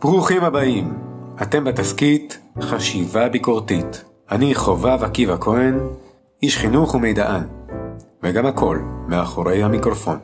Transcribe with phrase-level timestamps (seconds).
[0.00, 0.98] ברוכים הבאים,
[1.42, 4.04] אתם בתסכית חשיבה ביקורתית.
[4.30, 5.78] אני חובב עקיבא כהן,
[6.42, 7.42] איש חינוך ומידען,
[8.22, 8.78] וגם הכל
[9.08, 10.18] מאחורי המיקרופון.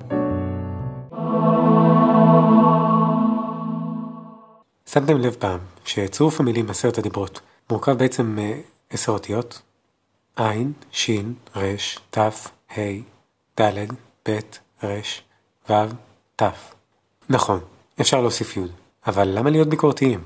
[4.87, 7.40] שמתם לב פעם שצירוף המילים עשרת הדיברות
[7.71, 8.38] מורכב בעצם
[8.90, 9.63] מעשר אותיות?
[10.37, 12.81] עין, שין, רש, תף, ה',
[13.61, 13.87] ד',
[14.29, 14.38] ב',
[14.83, 15.22] רש,
[15.71, 15.74] ו',
[16.37, 16.43] ת'.
[17.30, 17.60] נכון,
[18.00, 18.85] אפשר להוסיף י'.
[19.06, 20.20] אבל למה להיות ביקורתיים?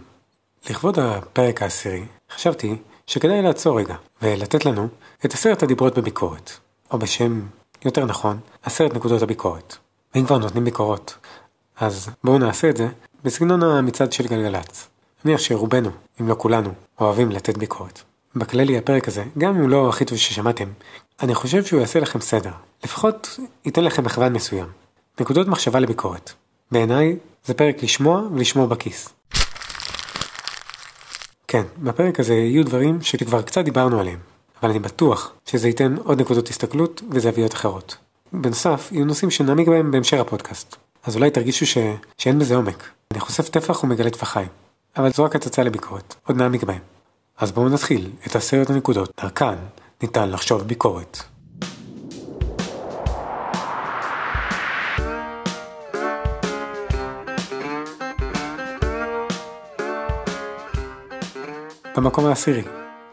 [0.71, 2.77] לכבוד הפרק העשירי, חשבתי
[3.07, 4.89] שכדאי לעצור רגע ולתת לנו
[5.25, 6.51] את עשרת הדיברות בביקורת,
[6.91, 7.41] או בשם
[7.85, 9.77] יותר נכון, עשרת נקודות הביקורת.
[10.15, 11.15] ואם כבר נותנים ביקורות,
[11.77, 12.89] אז בואו נעשה את זה
[13.25, 14.89] בסגנון המצעד של גלגלצ.
[15.25, 15.91] נניח שרובנו,
[16.21, 18.01] אם לא כולנו, אוהבים לתת ביקורת.
[18.37, 20.69] בכללי הפרק הזה, גם אם הוא לא הכי טוב ששמעתם,
[21.23, 22.51] אני חושב שהוא יעשה לכם סדר.
[22.85, 24.67] לפחות ייתן לכם מכוון מסוים.
[25.21, 26.33] נקודות מחשבה לביקורת.
[26.73, 29.09] בעיניי זה פרק לשמוע ולשמור בכיס.
[31.49, 34.19] כן, בפרק הזה יהיו דברים שכבר קצת דיברנו עליהם,
[34.63, 37.97] אבל אני בטוח שזה ייתן עוד נקודות הסתכלות וזוויות אחרות.
[38.33, 41.79] בנוסף, יהיו נושאים שנעמיק בהם בהמשך הפודקאסט, אז אולי תרגישו ש...
[42.19, 42.89] שאין בזה עומק.
[43.13, 44.49] אני חושף טפח ומגלה טפחיים,
[44.97, 46.81] אבל זו רק הצצה לביקורת, עוד נעמיק בהם.
[47.39, 49.55] אז בואו נתחיל את עשרת הנקודות, דרכן
[50.03, 51.19] ניתן לחשוב ביקורת.
[61.97, 62.63] במקום העשירי.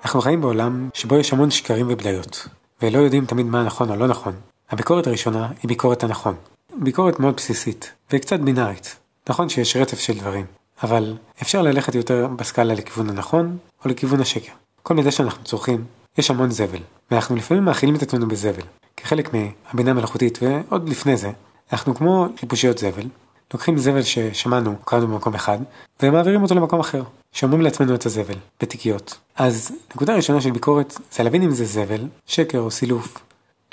[0.04, 2.48] אנחנו חיים בעולם שבו יש המון שקרים ובדיות,
[2.82, 4.34] ולא יודעים תמיד מה נכון או לא נכון.
[4.70, 6.36] הביקורת הראשונה היא ביקורת הנכון.
[6.76, 8.96] ביקורת מאוד בסיסית, וקצת בינארית.
[9.30, 10.46] נכון שיש רצף של דברים,
[10.84, 14.52] אבל אפשר ללכת יותר בסקאלה לכיוון הנכון, או לכיוון השקר.
[14.84, 15.86] כל מידע שאנחנו צורכים,
[16.18, 16.80] יש המון זבל,
[17.12, 18.64] ואנחנו לפעמים מאכילים את עצמנו בזבל.
[18.98, 21.32] כחלק מהבינה המלאכותית, ועוד לפני זה,
[21.74, 23.08] אנחנו כמו חיפושיות זבל,
[23.54, 25.58] לוקחים זבל ששמענו, קראנו במקום אחד,
[26.04, 27.04] ומעבירים אותו למקום אחר.
[27.34, 29.18] שומרים לעצמנו את הזבל, בתיקיות.
[29.36, 33.18] אז נקודה ראשונה של ביקורת זה להבין אם זה זבל, שקר או סילוף.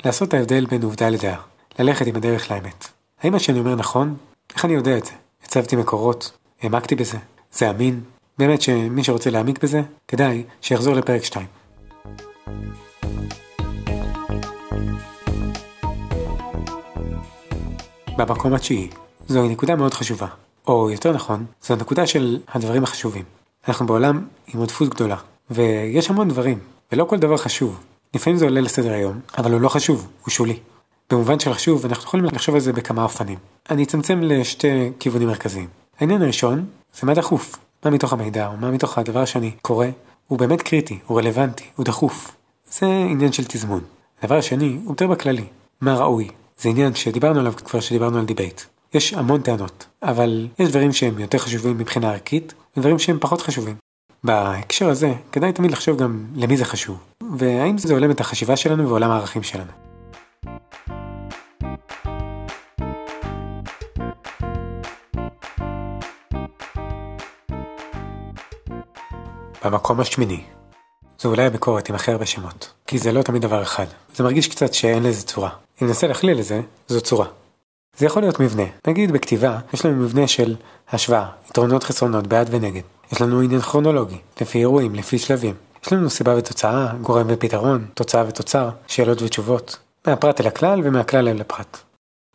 [0.05, 1.41] לעשות את ההבדל בין עובדה לדעה.
[1.79, 2.87] ללכת עם הדרך לאמת.
[3.21, 4.15] האם מה שאני אומר נכון?
[4.55, 5.11] איך אני יודע את זה?
[5.43, 6.31] הצבתי מקורות?
[6.61, 7.17] העמקתי בזה?
[7.51, 8.01] זה אמין?
[8.37, 11.47] באמת שמי שרוצה להעמיק בזה, כדאי שיחזור לפרק 2.
[18.17, 18.89] במקום התשיעי,
[19.27, 20.27] זוהי נקודה מאוד חשובה.
[20.67, 23.23] או יותר נכון, זו הנקודה של הדברים החשובים.
[23.67, 25.15] אנחנו בעולם עם עודפות גדולה,
[25.51, 26.59] ויש המון דברים,
[26.91, 27.79] ולא כל דבר חשוב.
[28.13, 30.59] לפעמים זה עולה לסדר היום, אבל הוא לא חשוב, הוא שולי.
[31.11, 33.37] במובן של חשוב, אנחנו יכולים לחשוב על זה בכמה אופנים.
[33.69, 35.67] אני אצמצם לשתי כיוונים מרכזיים.
[35.99, 36.65] העניין הראשון,
[36.99, 37.55] זה מה דחוף.
[37.85, 39.87] מה מתוך המידע, או מה מתוך הדבר שאני קורא,
[40.27, 42.35] הוא באמת קריטי, הוא רלוונטי, הוא דחוף.
[42.71, 43.81] זה עניין של תזמון.
[44.21, 45.45] הדבר השני, הוא יותר בכללי.
[45.81, 46.29] מה ראוי?
[46.59, 48.61] זה עניין שדיברנו עליו כבר שדיברנו על דיבייט.
[48.95, 53.75] יש המון טענות, אבל יש דברים שהם יותר חשובים מבחינה ערכית, ודברים שהם פחות חשובים.
[54.23, 56.97] בהקשר הזה, כדאי תמיד לחשוב גם למי זה חשוב,
[57.37, 59.71] והאם זה הולם את החשיבה שלנו ועולם הערכים שלנו.
[69.65, 70.41] במקום השמיני.
[71.19, 73.85] זו אולי הביקורת עם הכי הרבה שמות, כי זה לא תמיד דבר אחד.
[74.15, 75.49] זה מרגיש קצת שאין לזה צורה.
[75.81, 77.27] אם ננסה להכליל לזה, זו צורה.
[77.97, 78.63] זה יכול להיות מבנה.
[78.87, 80.55] נגיד בכתיבה, יש לנו מבנה של
[80.91, 82.81] השוואה, יתרונות חסרונות, בעד ונגד.
[83.11, 85.55] יש לנו עניין כרונולוגי, לפי אירועים, לפי שלבים.
[85.85, 89.77] יש לנו סיבה ותוצאה, גורם ופתרון, תוצאה ותוצר, שאלות ותשובות.
[90.07, 91.77] מהפרט אל הכלל ומהכלל אל הפרט.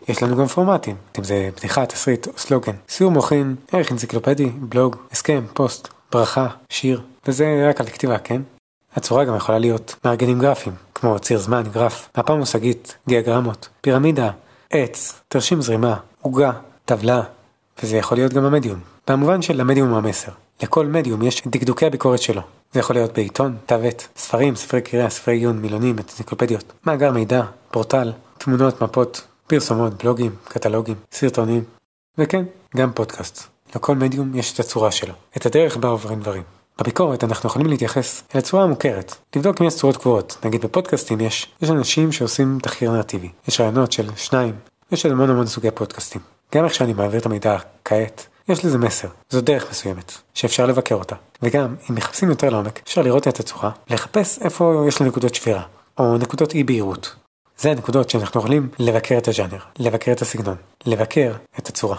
[0.09, 4.97] יש לנו גם פורמטים, אם זה בדיחה, תסריט או סלוגן, סיור מוחין, ערך אנציקלופדי, בלוג,
[5.13, 8.43] הסכם, פוסט, ברכה, שיר, וזה רק על כתיבה, כן?
[8.97, 14.31] הצורה גם יכולה להיות מארגנים גרפיים, כמו ציר זמן, גרף, מפה מושגית, דיאגרמות, פירמידה,
[14.73, 16.53] עץ, תרשים זרימה, עוגה,
[16.85, 17.23] טבלה,
[17.83, 20.33] וזה יכול להיות גם המדיום, במובן של המדיום הוא המסר.
[20.63, 22.43] לכל מדיום יש דקדוקי הביקורת שלו.
[22.73, 27.43] זה יכול להיות בעיתון, תו עת, ספרים, ספרי קריאה, ספרי עיון, מילונים, אנציקלופדיות, מאגר מידע,
[27.71, 31.65] פורטל, תמונות, מפות, פרסומות, בלוגים, קטלוגים, סרטונים,
[32.19, 32.45] וכן,
[32.77, 33.49] גם פודקאסט.
[33.77, 36.43] לכל מדיום יש את הצורה שלו, את הדרך בה עוברים דברים.
[36.79, 41.47] בביקורת אנחנו יכולים להתייחס אל הצורה המוכרת, לבדוק אם יש צורות קבועות, נגיד בפודקאסטים יש,
[41.63, 44.55] יש אנשים שעושים תחקיר נרטיבי, יש רעיונות של שניים,
[44.93, 46.21] יש המון המון סוגי פודקאסטים.
[46.55, 50.95] גם איך שאני מעביר את המידע כעת, יש לזה מסר, זו דרך מסוימת, שאפשר לבקר
[50.95, 51.17] אותה.
[51.43, 55.63] וגם, אם מחפשים יותר לעומק, אפשר לראות את הצורה, לחפש איפה יש לו נקודות שבירה,
[55.99, 57.15] או נקודות אי בהירות.
[57.59, 60.57] זה הנקודות שאנחנו יכולים לבקר את הז'אנר, לבקר את הסגנון,
[60.87, 61.97] לבקר את הצורה.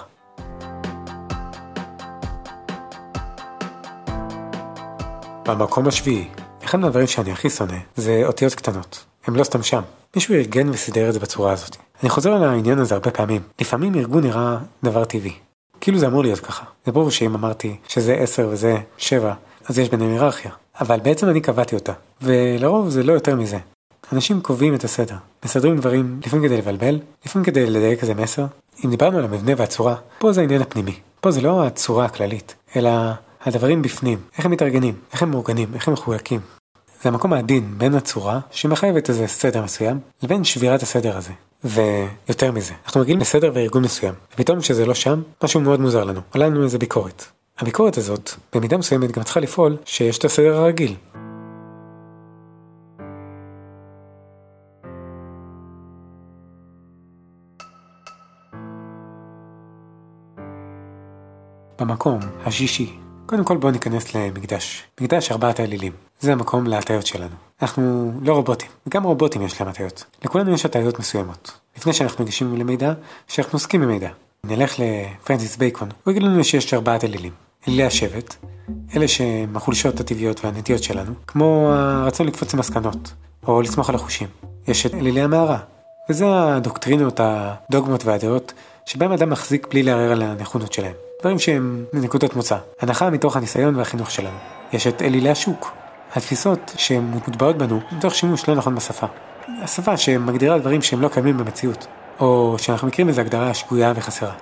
[5.45, 6.27] במקום השביעי,
[6.63, 9.05] אחד מהדברים שאני הכי שונא זה אותיות קטנות.
[9.27, 9.81] הם לא סתם שם.
[10.15, 11.75] מישהו ארגן וסידר את זה בצורה הזאת.
[12.01, 13.41] אני חוזר על העניין הזה הרבה פעמים.
[13.61, 15.33] לפעמים ארגון נראה דבר טבעי.
[15.81, 16.65] כאילו זה אמור להיות ככה.
[16.85, 19.33] זה ברור שאם אמרתי שזה 10 וזה 7,
[19.69, 20.51] אז יש ביניהם היררכיה.
[20.81, 23.57] אבל בעצם אני קבעתי אותה, ולרוב זה לא יותר מזה.
[24.13, 25.15] אנשים קובעים את הסדר,
[25.45, 28.45] מסדרים דברים לפעמים כדי לבלבל, לפעמים כדי לדייק איזה מסר.
[28.85, 30.95] אם דיברנו על המבנה והצורה, פה זה העניין הפנימי.
[31.21, 32.91] פה זה לא הצורה הכללית, אלא
[33.45, 36.39] הדברים בפנים, איך הם מתארגנים, איך הם מאורגנים, איך הם מחויקים.
[37.03, 41.31] זה המקום העדין בין הצורה, שמחייבת איזה סדר מסוים, לבין שבירת הסדר הזה.
[41.63, 46.21] ויותר מזה, אנחנו מגיעים לסדר וארגון מסוים, ופתאום כשזה לא שם, משהו מאוד מוזר לנו,
[46.33, 47.25] עולה לנו איזה ביקורת.
[47.59, 50.95] הביקורת הזאת, במידה מסוימת גם צריכה לפעול שיש את הסדר הרגיל.
[61.79, 63.00] במקום השישי,
[63.31, 64.83] קודם כל בואו ניכנס למקדש.
[65.01, 65.91] מקדש ארבעת האלילים.
[66.19, 67.35] זה המקום להטיות שלנו.
[67.61, 70.05] אנחנו לא רובוטים, וגם רובוטים יש להם הטיות.
[70.25, 71.51] לכולנו יש הטיות מסוימות.
[71.77, 72.93] לפני שאנחנו מגישים למידע,
[73.27, 74.09] שאנחנו עוסקים במידע.
[74.43, 77.31] נלך לפרנסיס בייקון, הוא יגיד לנו שיש ארבעת אלילים.
[77.67, 78.35] אלילי השבט,
[78.95, 83.13] אלה שהם החולשות הטבעיות והנטיות שלנו, כמו הרצון לקפוץ למסקנות,
[83.47, 84.27] או לסמוך על החושים.
[84.67, 85.59] יש את אלילי המערה,
[86.09, 88.53] וזה הדוקטרינות, הדוגמות והדעות,
[88.85, 90.95] שבהם אדם מחזיק בלי לערער על הנכונות שלהם.
[91.21, 92.57] דברים שהם נקודות מוצא.
[92.79, 94.37] הנחה מתוך הניסיון והחינוך שלנו.
[94.73, 95.71] יש את אלילי השוק,
[96.15, 99.07] התפיסות שהן מוטבעות בנו מתוך שימוש לא נכון בשפה.
[99.63, 101.87] השפה שמגדירה דברים שהם לא קיימים במציאות,
[102.19, 104.33] או שאנחנו מכירים איזו הגדרה שגויה וחסרה.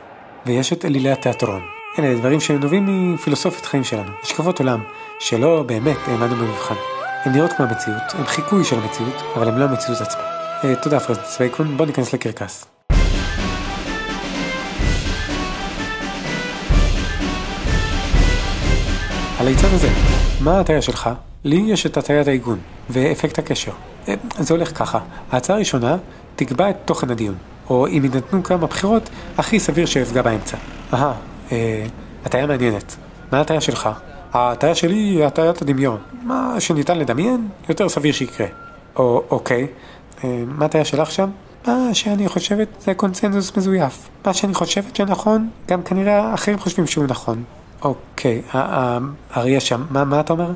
[0.45, 1.61] ויש את אלילי התיאטרון.
[1.99, 4.83] אלה דברים שהם נובעים מפילוסופית חיים שלנו, השקפות עולם,
[5.19, 6.75] שלא באמת העמדנו במבחן.
[7.23, 10.21] הן נראות כמו המציאות, הן חיקוי של המציאות, אבל הן לא המציאות עצמה.
[10.63, 12.78] אה, תודה פרנסיס בייקון, בוא ניכנס לקרקס.
[19.39, 19.88] הליצן הזה,
[20.41, 21.09] מה ההטיה שלך?
[21.44, 22.59] לי יש את הטיית העיגון
[22.89, 23.71] ואפקט הקשר.
[24.07, 25.00] אה, זה הולך ככה,
[25.31, 25.97] ההצעה הראשונה
[26.36, 27.36] תקבע את תוכן הדיון,
[27.69, 30.57] או אם יינתנו כמה בחירות, הכי סביר שיפגע באמצע.
[30.94, 31.13] אהה,
[31.51, 31.86] אה,
[32.25, 32.95] הטיה מעניינת.
[33.31, 33.89] מה ההטיה שלך?
[34.33, 35.97] ההטיה שלי היא הטיית הדמיון.
[36.24, 38.47] מה שניתן לדמיין, יותר סביר שיקרה.
[38.95, 39.68] או, אוקיי,
[40.24, 41.30] אה, מה ההטיה שלך שם?
[41.68, 44.09] מה שאני חושבת זה קונצנזוס מזויף.
[44.25, 47.44] מה שאני חושבת שנכון, גם כנראה אחרים חושבים שהוא נכון.
[47.81, 50.51] אוקיי, האריה שם, מה, מה אתה אומר?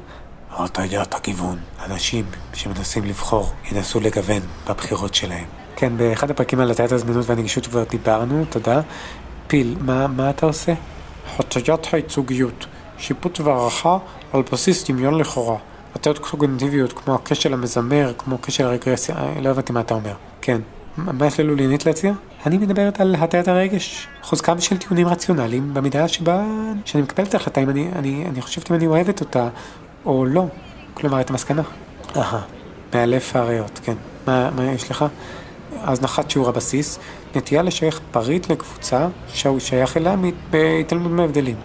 [0.51, 1.57] הטיית הכיוון.
[1.85, 5.45] אנשים שמנסים לבחור ינסו לגוון בבחירות שלהם.
[5.75, 8.81] כן, באחד הפרקים על הטיית הזמינות והנגישות כבר דיברנו, תודה.
[9.47, 10.73] פיל, מה, מה אתה עושה?
[11.39, 12.65] הטיית הייצוגיות,
[12.97, 13.97] שיפוט והערכה
[14.33, 15.57] על בסיס דמיון לכאורה.
[15.95, 20.13] הטיות קוגנטיביות כמו הכשל המזמר, כמו כשל הרגרסיה, אה, לא הבנתי מה אתה אומר.
[20.41, 20.61] כן.
[20.97, 22.13] מה יש ללולינית להציע?
[22.45, 26.45] אני מדברת על הטיית הרגש, חוזקם של טיעונים רציונליים במידה שבה
[26.85, 29.47] שאני מקבל את ההחלטה אם אני, אני, אני חושבת אם אני אוהבת אותה
[30.05, 30.45] או לא,
[30.93, 31.61] כלומר את המסקנה.
[32.15, 32.41] אהה,
[32.93, 33.93] מאלף הריאות, כן.
[34.27, 35.05] מה, מה יש לך?
[35.81, 36.99] הזנחת שיעור הבסיס,
[37.35, 40.15] נטייה לשייך פריט לקבוצה שהוא שייך אליה
[40.49, 41.55] בהתעלמות מהבדלים.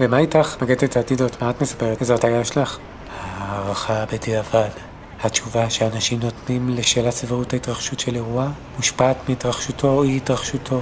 [0.00, 2.00] ומה איתך, מגדת העתידות, מה את מספרת?
[2.00, 2.78] איזו הטעיה יש לך?
[3.20, 4.93] הערכה בדיעבד.
[5.24, 10.80] התשובה שאנשים נותנים לשאלת סבירות ההתרחשות של אירוע מושפעת מהתרחשותו או אי התרחשותו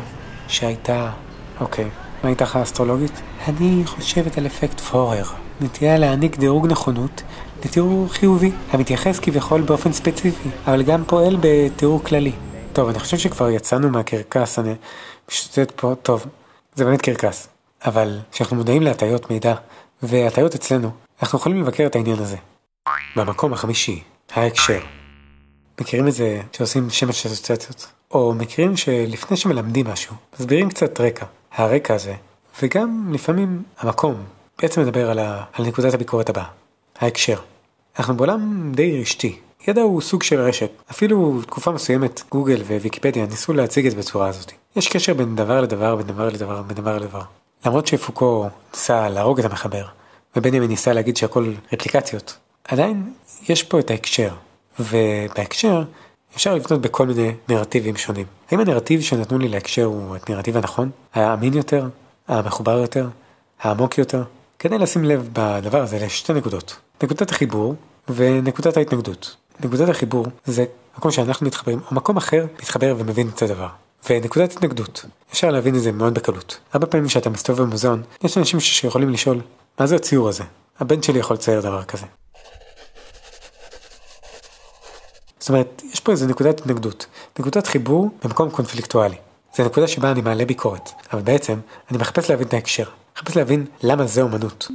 [0.49, 1.11] שהייתה.
[1.61, 1.89] אוקיי,
[2.25, 3.21] מה איתך האסטרולוגית?
[3.49, 5.25] אני חושבת על אפקט פורר.
[5.61, 7.23] נטייה להעניק דירוג נכונות
[7.65, 12.33] לתיאור חיובי, המתייחס כביכול באופן ספציפי, אבל גם פועל בתיאור כללי.
[12.73, 14.75] טוב, אני חושב שכבר יצאנו מהקרקס, אני
[15.31, 16.27] משתתף פה, טוב,
[16.75, 17.49] זה באמת קרקס.
[17.85, 19.55] אבל כשאנחנו מודעים להטיות מידע
[20.03, 20.91] והטיות אצלנו,
[21.23, 22.37] אנחנו יכולים לבקר את העניין הזה.
[23.17, 24.03] במקום החמישי,
[24.35, 24.81] ההקשר.
[25.81, 27.87] מכירים את זה שעושים שמש אסוציאציות?
[28.11, 31.27] או מכירים שלפני שמלמדים משהו, מסבירים קצת רקע.
[31.53, 32.15] הרקע הזה,
[32.63, 34.15] וגם לפעמים המקום,
[34.63, 35.45] בעצם מדבר על, ה...
[35.53, 36.45] על נקודת הביקורת הבאה.
[36.99, 37.39] ההקשר.
[37.99, 39.39] אנחנו בעולם די רשתי.
[39.69, 40.71] ידע הוא סוג של רשת.
[40.91, 44.53] אפילו תקופה מסוימת גוגל וויקיפדיה ניסו להציג את זה בצורה הזאת.
[44.77, 47.23] יש קשר בין דבר לדבר, בין דבר לדבר, בין דבר לדבר.
[47.67, 49.85] למרות שפוקו ניסה להרוג את המחבר,
[50.37, 52.37] ובנימין ניסה להגיד שהכל רפליקציות,
[52.69, 53.13] עדיין
[53.49, 54.35] יש פה את ההקשר,
[54.81, 55.83] ובהקשר
[56.37, 58.27] אפשר לבנות בכל מיני נרטיבים שונים.
[58.51, 60.91] האם הנרטיב שנתנו לי להקשר הוא הנרטיב הנכון?
[61.15, 61.89] האמין יותר?
[62.29, 63.09] המחובר יותר?
[63.61, 64.23] העמוק יותר?
[64.59, 66.77] כדי לשים לב בדבר הזה לשתי נקודות.
[67.03, 67.75] נקודת החיבור
[68.09, 69.37] ונקודת ההתנגדות.
[69.65, 70.65] נקודת החיבור זה
[70.99, 73.69] מקום שאנחנו מתחברים, או מקום אחר מתחבר ומבין את הדבר.
[74.11, 76.59] ונקודת התנגדות, אפשר להבין את זה מאוד בקלות.
[76.73, 79.41] הרבה פעמים כשאתה מסתובב במוזיאון, יש אנשים שיכולים לשאול,
[79.81, 80.45] מה זה הציור הזה?
[80.81, 82.07] הבן שלי יכול לצייר דבר כזה.
[85.43, 87.07] זאת אומרת, יש פה איזה נקודת התנגדות,
[87.39, 89.17] נקודת חיבור במקום קונפליקטואלי.
[89.57, 91.59] זה נקודה שבה אני מעלה ביקורת, אבל בעצם
[91.91, 92.85] אני מחפש להבין את ההקשר,
[93.17, 94.69] מחפש להבין למה זה אומנות.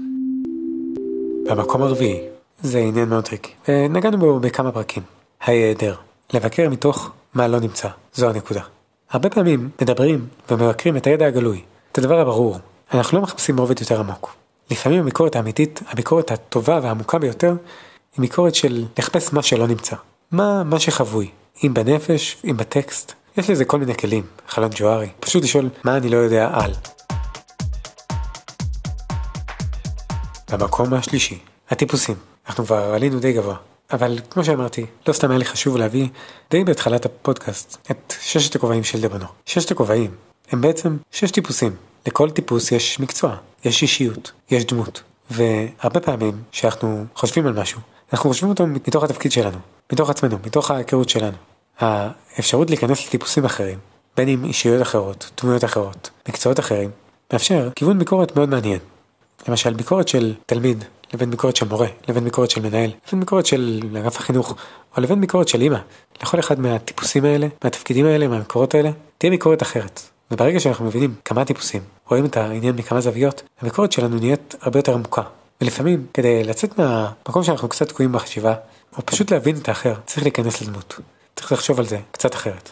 [1.49, 2.21] במקום הרביעי,
[2.61, 5.03] זה עניין מאוד טריקי, ונגענו בו בכמה פרקים.
[5.41, 5.95] ההיעדר,
[6.33, 8.61] לבקר מתוך מה לא נמצא, זו הנקודה.
[9.09, 12.57] הרבה פעמים מדברים ומבקרים את הידע הגלוי, את הדבר הברור,
[12.93, 14.35] אנחנו לא מחפשים רובד יותר עמוק.
[14.71, 17.55] לפעמים הביקורת האמיתית, הביקורת הטובה והעמוקה ביותר,
[18.15, 19.95] היא ביקורת של לחפש מה שלא נמצא.
[20.31, 21.29] מה, מה שחבוי,
[21.63, 23.13] אם בנפש, אם בטקסט.
[23.37, 25.09] יש לזה כל מיני כלים, חלון ג'וארי.
[25.19, 26.73] פשוט לשאול מה אני לא יודע על.
[30.51, 32.15] במקום השלישי, הטיפוסים.
[32.47, 33.55] אנחנו כבר עלינו די גבוה.
[33.91, 36.07] אבל כמו שאמרתי, לא סתם היה לי חשוב להביא
[36.51, 39.25] די בהתחלת הפודקאסט את ששת הכובעים של דבנו.
[39.45, 40.11] ששת הכובעים
[40.51, 41.75] הם בעצם שש טיפוסים.
[42.07, 45.03] לכל טיפוס יש מקצוע, יש אישיות, יש דמות.
[45.31, 47.81] והרבה פעמים שאנחנו חושבים על משהו,
[48.13, 49.57] אנחנו חושבים אותו מתוך התפקיד שלנו,
[49.93, 51.37] מתוך עצמנו, מתוך ההיכרות שלנו.
[51.79, 53.79] האפשרות להיכנס לטיפוסים אחרים,
[54.17, 56.89] בין אם אישיות אחרות, דמויות אחרות, מקצועות אחרים,
[57.33, 58.79] מאפשר כיוון ביקורת מאוד מעניין.
[59.47, 63.81] למשל ביקורת של תלמיד לבין ביקורת של מורה, לבין ביקורת של מנהל, לבין ביקורת של
[63.97, 64.55] אגף החינוך,
[64.97, 65.79] או לבין ביקורת של אימא.
[66.21, 70.01] לכל אחד מהטיפוסים האלה, מהתפקידים האלה, מהמקורות האלה, תהיה ביקורת אחרת.
[70.31, 74.93] וברגע שאנחנו מבינים כמה טיפוסים, רואים את העניין מכמה זוויות, הביקורת שלנו נהיית הרבה יותר
[74.93, 75.21] עמוקה.
[75.61, 78.53] ולפעמים, כדי לצאת מהמקום שאנחנו קצת תקועים בחשיבה,
[78.97, 80.99] או פשוט להבין את האחר, צריך להיכנס לדמות.
[81.35, 82.71] צריך לחשוב על זה קצת אחרת.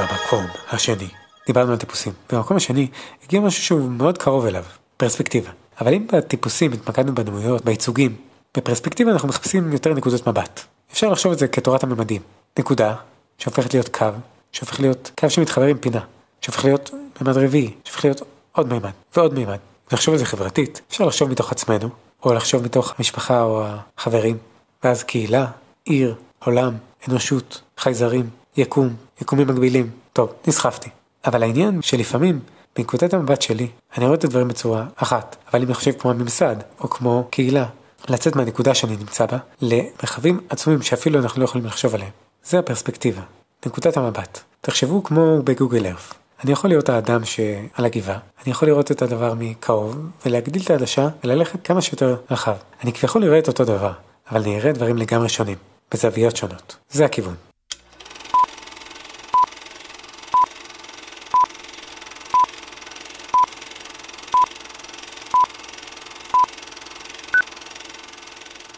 [0.00, 1.08] במקום השני,
[1.46, 2.12] דיברנו על טיפוסים.
[2.32, 2.88] במקום השני,
[3.24, 4.64] הגיע משהו שהוא מאוד קרוב אליו,
[4.96, 5.50] פרספקטיבה.
[5.80, 8.16] אבל אם בטיפוסים התמקדנו בדמויות, בייצוגים,
[8.56, 10.60] בפרספקטיבה אנחנו מחפשים יותר נקודות מבט.
[10.92, 12.22] אפשר לחשוב על זה כתורת הממדים.
[12.58, 12.94] נקודה
[13.38, 14.06] שהופכת להיות קו,
[14.52, 16.00] שהופך להיות קו שמתחבר עם פינה,
[16.40, 18.22] שהופך להיות ממד רביעי, שהופך להיות
[18.52, 19.58] עוד מימד ועוד מימד.
[19.92, 21.88] לחשוב על זה חברתית, אפשר לחשוב מתוך עצמנו,
[22.24, 23.64] או לחשוב מתוך המשפחה או
[23.98, 24.36] החברים,
[24.84, 25.46] ואז קהילה,
[25.84, 26.74] עיר, עולם,
[27.08, 29.90] אנושות, חייזרים, יקום, יקומים מקבילים.
[30.12, 30.90] טוב, נסחפתי.
[31.24, 32.40] אבל העניין שלפעמים,
[32.76, 36.90] בנקודת המבט שלי, אני רואה את הדברים בצורה אחת, אבל אם אני כמו הממסד, או
[36.90, 37.66] כמו קהילה,
[38.08, 42.10] לצאת מהנקודה שאני נמצא בה, למרחבים עצומים שאפילו אנחנו לא יכולים לחשוב עליהם.
[42.44, 43.22] זה הפרספקטיבה,
[43.66, 44.40] נקודת המבט.
[44.60, 46.19] תחשבו כמו בגוגל ארף.
[46.44, 51.08] אני יכול להיות האדם שעל הגבעה, אני יכול לראות את הדבר מקרוב, ולהגדיל את העדשה
[51.24, 52.54] וללכת כמה שיותר רחב.
[52.84, 53.92] אני כביכול אראה את אותו דבר,
[54.30, 55.56] אבל אני אראה דברים לגמרי שונים,
[55.92, 56.76] בזוויות שונות.
[56.90, 57.34] זה הכיוון.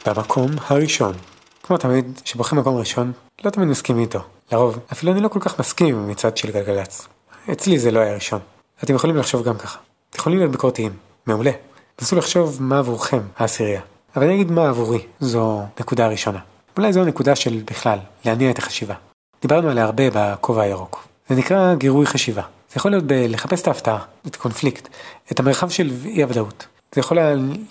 [0.07, 1.13] במקום הראשון.
[1.63, 3.13] כמו תמיד, כשבוחרים מקום ראשון,
[3.45, 4.19] לא תמיד מסכים איתו.
[4.53, 7.09] לרוב, אפילו אני לא כל כך מסכים עם מצעד של גלגלצ.
[7.53, 8.41] אצלי זה לא היה ראשון.
[8.85, 9.79] אתם יכולים לחשוב גם ככה.
[10.11, 10.93] אתם יכולים להיות ביקורתיים.
[11.27, 11.51] מעולה.
[12.03, 13.81] נסו לחשוב מה עבורכם העשירייה.
[14.17, 16.39] אבל אני אגיד מה עבורי, זו נקודה ראשונה.
[16.77, 18.95] אולי זו הנקודה של בכלל, להניע את החשיבה.
[19.43, 21.05] דיברנו עליה הרבה בכובע הירוק.
[21.29, 22.43] זה נקרא גירוי חשיבה.
[22.43, 24.89] זה יכול להיות בלחפש את ההפתעה, את הקונפליקט,
[25.33, 26.67] את המרחב של אי הוודאות.
[26.95, 27.19] זה יכול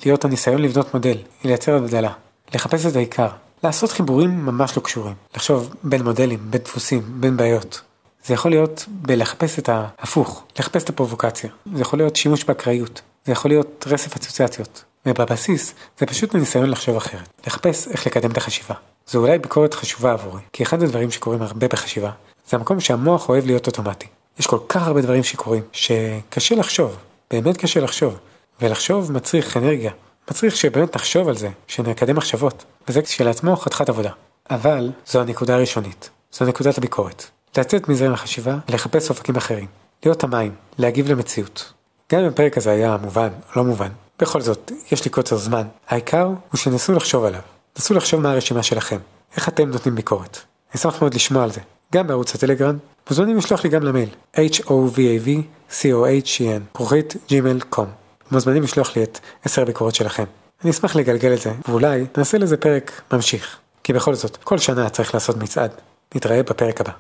[0.06, 2.12] להיות הניסיון לבנות מודל, לייצר הבדלה,
[2.54, 3.28] לחפש את העיקר,
[3.64, 7.82] לעשות חיבורים ממש לא קשורים, לחשוב בין מודלים, בין דפוסים, בין בעיות.
[8.26, 11.50] זה יכול להיות בלחפש את ההפוך, לחפש את הפרובוקציה.
[11.76, 14.84] זה יכול להיות שימוש באקראיות, זה יכול להיות רצף אסוציאציות.
[15.06, 18.76] ובבסיס זה פשוט ניסיון לחשוב אחרת, לחפש איך לקדם את החשיבה.
[19.08, 22.12] זו אולי ביקורת חשובה עבורי, כי אחד הדברים שקורים הרבה בחשיבה,
[22.50, 24.08] זה המקום שהמוח אוהב להיות אוטומטי.
[24.40, 26.98] יש כל כך הרבה דברים שקורים, שקשה לחשוב,
[27.32, 28.18] באמת קשה לחשוב.
[28.62, 29.92] ולחשוב מצריך אנרגיה,
[30.32, 34.12] מצריך שבאמת נחשוב על זה, שנקדם מחשבות, וזה כשלעצמו חתיכת עבודה.
[34.50, 37.26] אבל זו הנקודה הראשונית, זו נקודת הביקורת.
[37.58, 39.68] לצאת מזרם החשיבה ולחפש אופקים אחרים.
[40.06, 41.74] להיות המים, להגיב למציאות.
[42.12, 43.90] גם אם הפרק הזה היה מובן או לא מובן,
[44.20, 45.68] בכל זאת, יש לי קוצר זמן.
[45.88, 47.42] העיקר הוא שנסו לחשוב עליו.
[47.78, 48.98] נסו לחשוב מה הרשימה שלכם.
[49.36, 50.38] איך אתם נותנים ביקורת.
[50.72, 51.62] אני אשמח מאוד לשמוע על זה.
[51.94, 52.78] גם בערוץ הטלגרם,
[53.10, 57.86] מוזמנים לשלוח לי גם למייל h-o-v-a-v-c-o-h-e-n פרוחית gmail.com
[58.32, 60.24] מוזמנים לשלוח לי את עשר הביקורות שלכם.
[60.64, 63.58] אני אשמח לגלגל את זה, ואולי נעשה לזה פרק ממשיך.
[63.84, 65.72] כי בכל זאת, כל שנה צריך לעשות מצעד.
[66.16, 66.92] נתראה בפרק הבא.